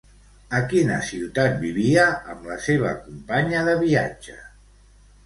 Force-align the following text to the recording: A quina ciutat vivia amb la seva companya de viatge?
A 0.59 0.59
quina 0.69 0.95
ciutat 1.09 1.59
vivia 1.63 2.05
amb 2.33 2.47
la 2.53 2.57
seva 2.69 2.95
companya 3.03 3.61
de 3.69 3.77
viatge? 3.83 4.39